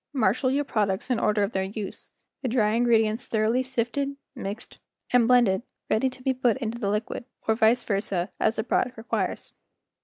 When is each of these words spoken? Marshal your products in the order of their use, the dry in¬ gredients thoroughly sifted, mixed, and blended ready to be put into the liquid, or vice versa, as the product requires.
Marshal 0.13 0.49
your 0.49 0.63
products 0.63 1.11
in 1.11 1.17
the 1.17 1.23
order 1.23 1.43
of 1.43 1.51
their 1.51 1.61
use, 1.61 2.11
the 2.41 2.47
dry 2.47 2.75
in¬ 2.75 2.87
gredients 2.87 3.27
thoroughly 3.27 3.61
sifted, 3.61 4.17
mixed, 4.33 4.79
and 5.13 5.27
blended 5.27 5.61
ready 5.91 6.09
to 6.09 6.23
be 6.23 6.33
put 6.33 6.57
into 6.57 6.79
the 6.79 6.89
liquid, 6.89 7.23
or 7.47 7.53
vice 7.53 7.83
versa, 7.83 8.31
as 8.39 8.55
the 8.55 8.63
product 8.63 8.97
requires. 8.97 9.53